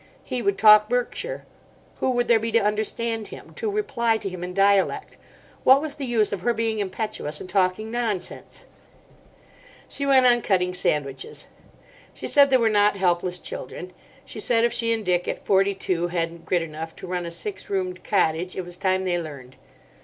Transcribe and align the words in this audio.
He 0.23 0.41
would 0.41 0.57
talk 0.57 0.89
Berkshire. 0.89 1.45
Who 1.99 2.09
would 2.09 2.27
there 2.27 2.39
be 2.39 2.51
to 2.53 2.57
understand 2.57 3.27
him—to 3.27 3.69
reply 3.69 4.17
to 4.17 4.29
him 4.29 4.43
in 4.43 4.51
dialect? 4.51 5.15
What 5.63 5.79
was 5.79 5.93
the 5.93 6.07
use 6.07 6.33
of 6.33 6.41
her 6.41 6.55
being 6.55 6.79
impetuous 6.79 7.39
and 7.39 7.47
talking 7.47 7.91
nonsense? 7.91 8.65
She 9.87 10.07
went 10.07 10.25
on 10.25 10.41
cutting 10.41 10.73
sandwiches. 10.73 11.45
She 12.15 12.25
said 12.27 12.49
they 12.49 12.57
were 12.57 12.67
not 12.67 12.97
helpless 12.97 13.37
children. 13.37 13.93
She 14.25 14.39
said 14.39 14.63
if 14.65 14.73
she 14.73 14.91
and 14.91 15.05
Dick 15.05 15.27
at 15.27 15.45
forty 15.45 15.75
two 15.75 16.07
hadn't 16.07 16.45
grit 16.47 16.63
enough 16.63 16.95
to 16.95 17.05
run 17.05 17.27
a 17.27 17.29
six 17.29 17.69
roomed 17.69 18.03
cottage 18.03 18.55
it 18.55 18.65
was 18.65 18.77
time 18.77 19.05
they 19.05 19.19
learned. 19.19 19.55